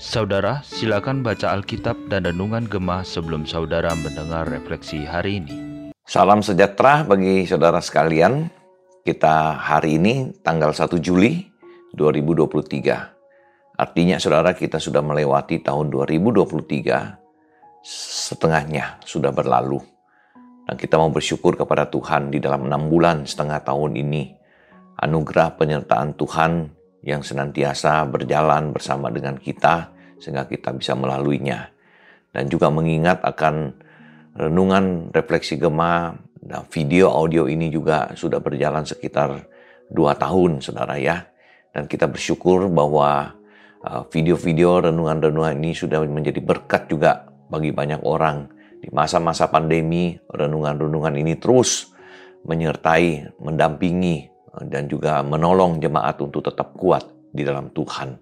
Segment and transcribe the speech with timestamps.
[0.00, 5.52] Saudara, silakan baca Alkitab dan Renungan Gemah sebelum saudara mendengar refleksi hari ini.
[6.08, 8.48] Salam sejahtera bagi saudara sekalian.
[9.04, 11.44] Kita hari ini tanggal 1 Juli
[11.92, 13.76] 2023.
[13.76, 17.20] Artinya saudara kita sudah melewati tahun 2023,
[17.84, 19.84] setengahnya sudah berlalu.
[20.64, 24.39] Dan kita mau bersyukur kepada Tuhan di dalam enam bulan setengah tahun ini.
[25.00, 26.68] Anugerah penyertaan Tuhan
[27.00, 29.88] yang senantiasa berjalan bersama dengan kita
[30.20, 31.72] sehingga kita bisa melaluinya.
[32.30, 33.74] Dan juga mengingat akan
[34.36, 39.48] renungan refleksi gema dan video audio ini juga sudah berjalan sekitar
[39.88, 41.24] dua tahun saudara ya.
[41.72, 43.40] Dan kita bersyukur bahwa
[43.80, 48.52] uh, video-video renungan-renungan ini sudah menjadi berkat juga bagi banyak orang.
[48.80, 51.92] Di masa-masa pandemi, renungan-renungan ini terus
[52.48, 58.18] menyertai, mendampingi, dan juga menolong jemaat untuk tetap kuat di dalam Tuhan.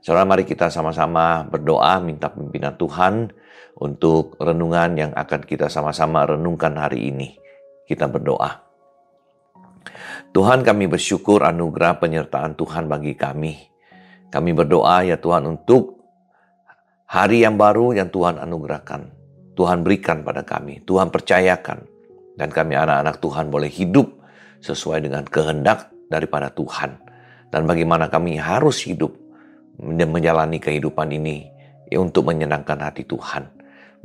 [0.00, 3.30] Saudara, mari kita sama-sama berdoa minta pimpinan Tuhan
[3.78, 7.36] untuk renungan yang akan kita sama-sama renungkan hari ini.
[7.84, 8.70] Kita berdoa.
[10.30, 13.54] Tuhan kami bersyukur anugerah penyertaan Tuhan bagi kami.
[14.30, 15.98] Kami berdoa ya Tuhan untuk
[17.10, 19.18] hari yang baru yang Tuhan anugerahkan.
[19.58, 21.84] Tuhan berikan pada kami, Tuhan percayakan.
[22.38, 24.19] Dan kami anak-anak Tuhan boleh hidup
[24.60, 27.10] sesuai dengan kehendak daripada Tuhan
[27.50, 29.10] dan bagaimana kami harus hidup
[29.80, 31.50] dan menjalani kehidupan ini
[31.90, 33.50] ya, untuk menyenangkan hati Tuhan.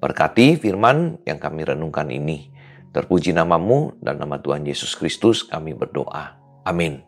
[0.01, 2.51] Berkati firman yang kami renungkan ini.
[2.91, 6.35] Terpuji namamu dan nama Tuhan Yesus Kristus kami berdoa.
[6.63, 7.03] Amin.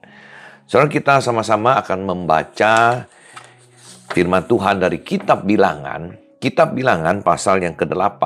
[0.67, 3.07] Saudara kita sama-sama akan membaca
[4.11, 6.19] firman Tuhan dari kitab bilangan.
[6.37, 8.21] Kitab bilangan pasal yang ke-8.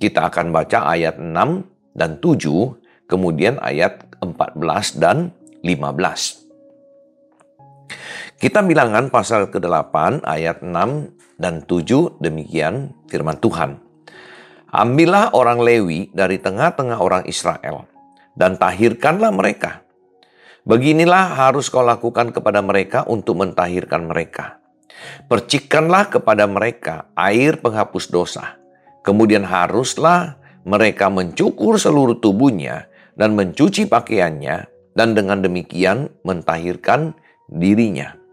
[0.00, 1.28] Kita akan baca ayat 6
[1.92, 3.04] dan 7.
[3.04, 6.44] Kemudian ayat 14 dan 15.
[8.40, 13.80] Kita bilangan pasal ke-8 ayat 6 dan 7 demikian firman Tuhan.
[14.74, 17.86] Ambillah orang Lewi dari tengah-tengah orang Israel
[18.34, 19.86] dan tahirkanlah mereka.
[20.66, 24.58] Beginilah harus kau lakukan kepada mereka untuk mentahirkan mereka.
[25.30, 28.58] Percikanlah kepada mereka air penghapus dosa.
[29.04, 34.56] Kemudian haruslah mereka mencukur seluruh tubuhnya dan mencuci pakaiannya
[34.94, 37.14] dan dengan demikian mentahirkan
[37.50, 38.24] dirinya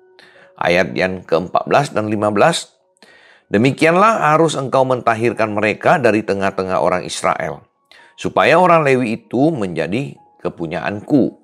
[0.62, 3.52] ayat yang ke-14 dan 15.
[3.52, 7.68] Demikianlah harus engkau mentahirkan mereka dari tengah-tengah orang Israel,
[8.16, 11.36] supaya orang Lewi itu menjadi kepunyaanku.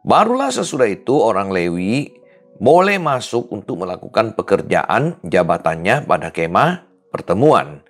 [0.00, 2.08] Barulah sesudah itu orang Lewi
[2.56, 7.84] boleh masuk untuk melakukan pekerjaan jabatannya pada kemah pertemuan.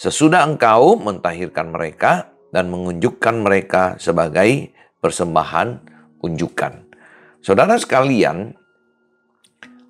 [0.00, 5.68] Sesudah engkau mentahirkan mereka dan mengunjukkan mereka sebagai persembahan
[6.20, 6.86] unjukan.
[7.40, 8.52] Saudara sekalian,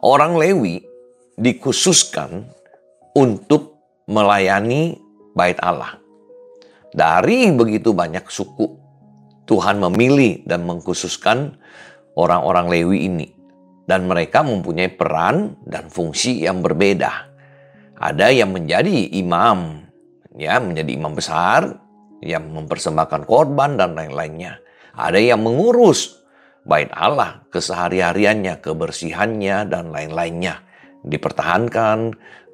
[0.00, 0.84] orang Lewi
[1.34, 2.46] dikhususkan
[3.16, 4.94] untuk melayani
[5.34, 5.98] bait Allah.
[6.90, 8.66] Dari begitu banyak suku,
[9.46, 11.58] Tuhan memilih dan mengkhususkan
[12.14, 13.28] orang-orang Lewi ini.
[13.90, 17.10] Dan mereka mempunyai peran dan fungsi yang berbeda.
[17.98, 19.82] Ada yang menjadi imam,
[20.38, 21.74] ya menjadi imam besar,
[22.20, 24.60] yang mempersembahkan korban dan lain-lainnya.
[24.96, 26.20] Ada yang mengurus
[26.64, 30.60] bait Allah, kesehari-hariannya, kebersihannya, dan lain-lainnya.
[31.00, 31.98] Dipertahankan,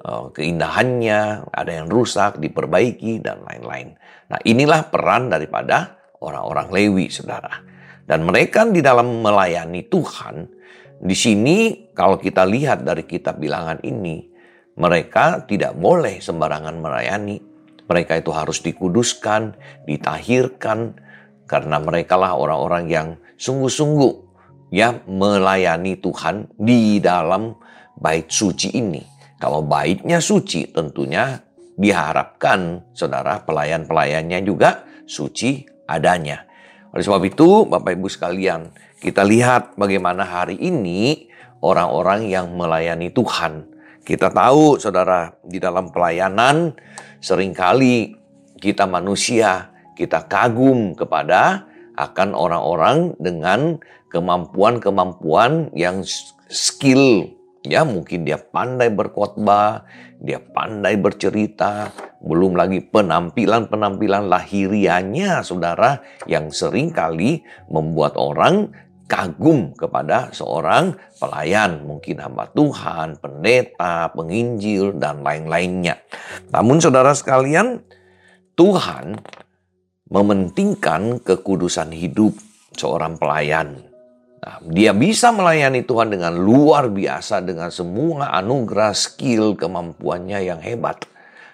[0.01, 3.95] eh, keindahannya, ada yang rusak, diperbaiki, dan lain-lain.
[4.31, 7.63] Nah inilah peran daripada orang-orang Lewi, saudara.
[8.07, 10.47] Dan mereka di dalam melayani Tuhan,
[10.97, 14.23] di sini kalau kita lihat dari kitab bilangan ini,
[14.79, 17.37] mereka tidak boleh sembarangan melayani.
[17.87, 19.55] Mereka itu harus dikuduskan,
[19.87, 20.99] ditahirkan,
[21.47, 23.07] karena mereka lah orang-orang yang
[23.39, 24.13] sungguh-sungguh
[24.75, 27.55] ya melayani Tuhan di dalam
[27.95, 28.99] bait suci ini.
[29.39, 31.39] Kalau baitnya suci tentunya
[31.77, 36.43] diharapkan saudara pelayan-pelayannya juga suci adanya.
[36.91, 41.29] Oleh sebab itu Bapak Ibu sekalian kita lihat bagaimana hari ini
[41.61, 43.76] orang-orang yang melayani Tuhan.
[44.07, 46.71] Kita tahu saudara di dalam pelayanan
[47.19, 48.15] sering kali
[48.55, 49.67] kita manusia
[49.99, 51.67] kita kagum kepada
[51.99, 56.07] akan orang-orang dengan kemampuan-kemampuan yang
[56.47, 57.35] skill.
[57.67, 59.83] Ya mungkin dia pandai berkhotbah,
[60.23, 61.91] dia pandai bercerita,
[62.23, 65.99] belum lagi penampilan-penampilan lahirianya saudara
[66.31, 68.71] yang sering kali membuat orang
[69.07, 76.03] kagum kepada seorang pelayan, mungkin hamba Tuhan, pendeta, penginjil, dan lain-lainnya.
[76.51, 77.81] Namun saudara sekalian,
[78.59, 79.15] Tuhan
[80.11, 82.35] mementingkan kekudusan hidup
[82.75, 83.79] seorang pelayan.
[84.37, 91.03] Nah, dia bisa melayani Tuhan dengan luar biasa dengan semua anugerah, skill, kemampuannya yang hebat.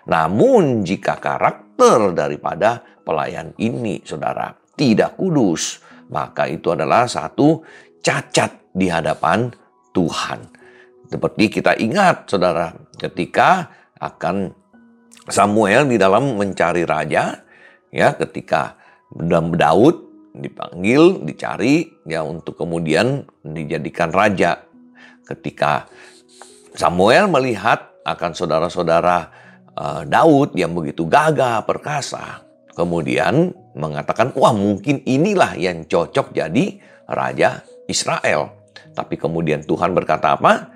[0.03, 7.63] Namun jika karakter daripada pelayan ini, saudara, tidak kudus, maka itu adalah satu
[8.03, 9.47] cacat di hadapan
[9.94, 10.39] Tuhan.
[11.07, 13.69] Seperti kita ingat, saudara, ketika
[14.01, 14.50] akan
[15.29, 17.38] Samuel di dalam mencari raja,
[17.94, 18.75] ya ketika
[19.13, 19.95] Daud
[20.33, 24.65] dipanggil, dicari ya untuk kemudian dijadikan raja.
[25.23, 25.88] Ketika
[26.73, 29.17] Samuel melihat akan saudara-saudara
[29.77, 32.44] uh, Daud yang begitu gagah, perkasa,
[32.74, 40.70] kemudian mengatakan, "Wah, mungkin inilah yang cocok jadi raja Israel." Tapi kemudian Tuhan berkata apa?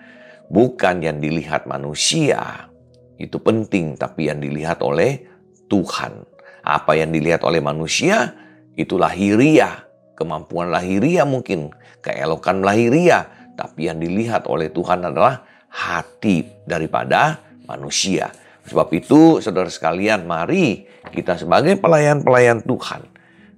[0.49, 2.69] Bukan yang dilihat manusia.
[3.17, 5.25] Itu penting, tapi yang dilihat oleh
[5.69, 6.25] Tuhan.
[6.65, 8.33] Apa yang dilihat oleh manusia
[8.73, 9.85] itu lahiriah,
[10.17, 11.71] kemampuan lahiriah mungkin,
[12.01, 18.29] keelokan lahiriah, tapi yang dilihat oleh Tuhan adalah hati daripada manusia.
[18.67, 20.83] Sebab itu, saudara sekalian, mari
[21.15, 23.07] kita sebagai pelayan-pelayan Tuhan,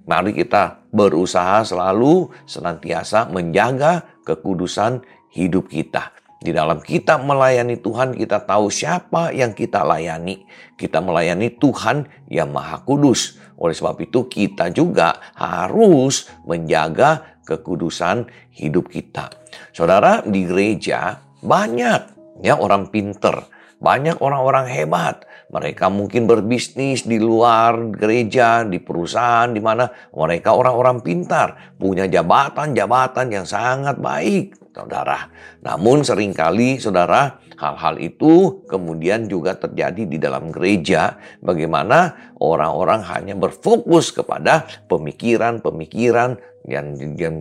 [0.06, 5.02] mari kita berusaha selalu senantiasa menjaga kekudusan
[5.34, 6.14] hidup kita.
[6.40, 10.48] Di dalam kita melayani Tuhan, kita tahu siapa yang kita layani.
[10.72, 13.36] Kita melayani Tuhan yang Maha Kudus.
[13.60, 18.24] Oleh sebab itu, kita juga harus menjaga kekudusan
[18.56, 19.28] hidup kita.
[19.76, 23.44] Saudara, di gereja banyak ya orang pinter,
[23.80, 25.24] banyak orang-orang hebat.
[25.50, 33.26] Mereka mungkin berbisnis di luar gereja, di perusahaan, di mana mereka orang-orang pintar, punya jabatan-jabatan
[33.34, 35.26] yang sangat baik saudara.
[35.64, 41.20] Namun sering kali saudara hal-hal itu kemudian juga terjadi di dalam gereja.
[41.44, 46.92] Bagaimana orang-orang hanya berfokus kepada pemikiran-pemikiran yang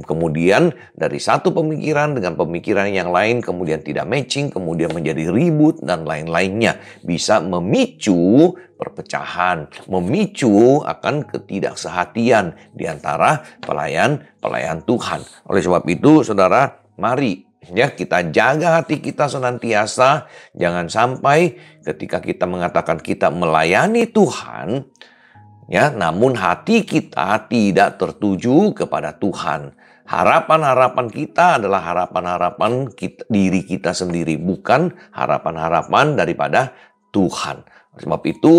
[0.03, 6.07] kemudian dari satu pemikiran dengan pemikiran yang lain kemudian tidak matching, kemudian menjadi ribut dan
[6.07, 6.79] lain-lainnya.
[7.03, 15.19] Bisa memicu perpecahan, memicu akan ketidaksehatian di antara pelayan-pelayan Tuhan.
[15.51, 22.47] Oleh sebab itu, saudara, Mari ya kita jaga hati kita senantiasa jangan sampai ketika kita
[22.47, 24.87] mengatakan kita melayani Tuhan
[25.69, 29.77] ya namun hati kita tidak tertuju kepada Tuhan.
[30.09, 36.73] Harapan-harapan kita adalah harapan-harapan kita, diri kita sendiri bukan harapan-harapan daripada
[37.13, 37.61] Tuhan.
[38.01, 38.53] Sebab itu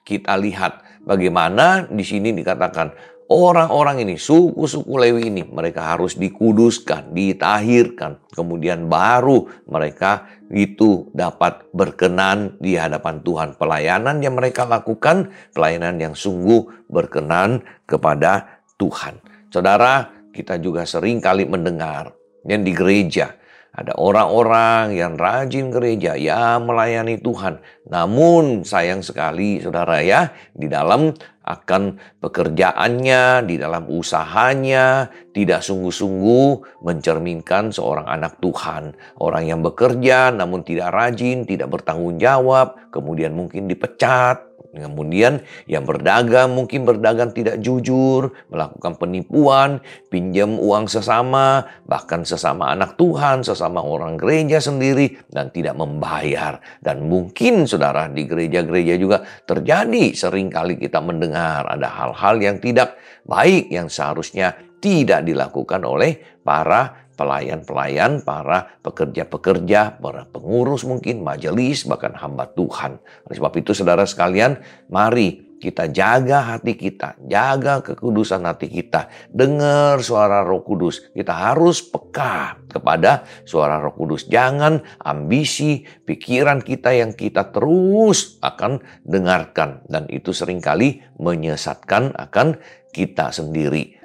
[0.00, 8.20] kita lihat bagaimana di sini dikatakan Orang-orang ini, suku-suku Lewi ini, mereka harus dikuduskan, ditahirkan.
[8.28, 13.56] Kemudian baru mereka itu dapat berkenan di hadapan Tuhan.
[13.56, 19.16] Pelayanan yang mereka lakukan, pelayanan yang sungguh berkenan kepada Tuhan.
[19.48, 22.12] Saudara, kita juga sering kali mendengar
[22.44, 23.32] yang di gereja,
[23.74, 27.58] ada orang-orang yang rajin gereja, ya melayani Tuhan.
[27.90, 31.10] Namun sayang sekali saudara ya, di dalam
[31.44, 38.94] akan pekerjaannya, di dalam usahanya, tidak sungguh-sungguh mencerminkan seorang anak Tuhan.
[39.18, 44.43] Orang yang bekerja namun tidak rajin, tidak bertanggung jawab, kemudian mungkin dipecat,
[44.74, 45.38] Kemudian
[45.70, 49.78] yang berdagang mungkin berdagang tidak jujur, melakukan penipuan,
[50.10, 56.58] pinjam uang sesama, bahkan sesama anak Tuhan, sesama orang gereja sendiri dan tidak membayar.
[56.82, 62.98] Dan mungkin saudara di gereja-gereja juga terjadi sering kali kita mendengar ada hal-hal yang tidak
[63.24, 72.14] baik yang seharusnya tidak dilakukan oleh para pelayan-pelayan, para pekerja-pekerja, para pengurus mungkin, majelis, bahkan
[72.18, 72.98] hamba Tuhan.
[73.26, 74.58] Oleh sebab itu saudara sekalian,
[74.90, 79.08] mari kita jaga hati kita, jaga kekudusan hati kita.
[79.32, 81.08] Dengar suara roh kudus.
[81.16, 84.28] Kita harus peka kepada suara roh kudus.
[84.28, 89.80] Jangan ambisi pikiran kita yang kita terus akan dengarkan.
[89.88, 92.60] Dan itu sering kali menyesatkan akan
[92.92, 94.03] kita sendiri.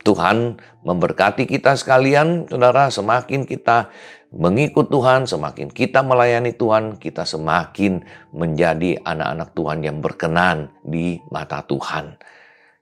[0.00, 2.88] Tuhan memberkati kita sekalian, saudara.
[2.88, 3.92] Semakin kita
[4.32, 8.00] mengikut Tuhan, semakin kita melayani Tuhan, kita semakin
[8.32, 12.16] menjadi anak-anak Tuhan yang berkenan di mata Tuhan.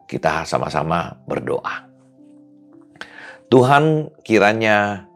[0.08, 1.84] Kita sama-sama berdoa.
[3.48, 5.08] Tuhan, kiranya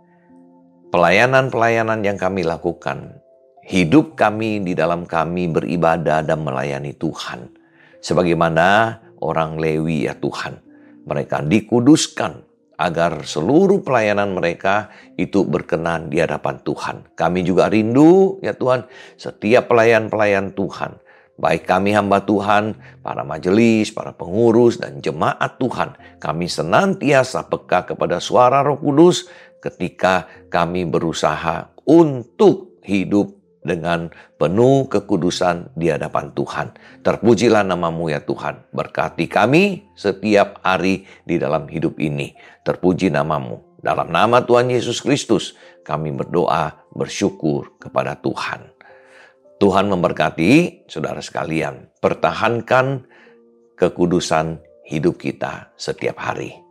[0.90, 3.20] pelayanan-pelayanan yang kami lakukan,
[3.64, 7.52] hidup kami di dalam kami beribadah dan melayani Tuhan,
[8.00, 10.71] sebagaimana orang Lewi, ya Tuhan
[11.06, 12.44] mereka dikuduskan
[12.78, 17.14] agar seluruh pelayanan mereka itu berkenan di hadapan Tuhan.
[17.14, 21.02] Kami juga rindu ya Tuhan, setiap pelayan-pelayan Tuhan
[21.42, 28.22] baik kami hamba Tuhan, para majelis, para pengurus, dan jemaat Tuhan, kami senantiasa peka kepada
[28.22, 29.26] suara Roh Kudus
[29.58, 36.74] ketika kami berusaha untuk hidup dengan penuh kekudusan di hadapan Tuhan.
[37.02, 38.70] Terpujilah namamu ya Tuhan.
[38.74, 42.34] Berkati kami setiap hari di dalam hidup ini.
[42.66, 43.78] Terpuji namamu.
[43.82, 48.70] Dalam nama Tuhan Yesus Kristus kami berdoa bersyukur kepada Tuhan.
[49.58, 51.90] Tuhan memberkati saudara sekalian.
[51.98, 53.06] Pertahankan
[53.78, 56.61] kekudusan hidup kita setiap hari.